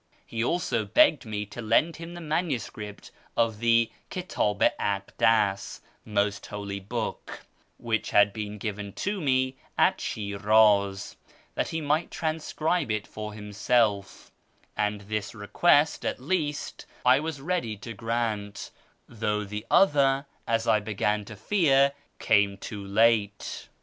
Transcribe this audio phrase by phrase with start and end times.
[0.25, 6.47] He also begged me to lend him the manuscript of the Kitdl i Akdas(" Most
[6.47, 7.41] Holy Book")
[7.77, 11.17] which had been given to me at Shiraz,
[11.53, 14.31] that he might transcribe it for himself,
[14.75, 18.71] and this request, at least, I was ready to grant,
[19.07, 23.69] though the other, as I began to fear, came too late.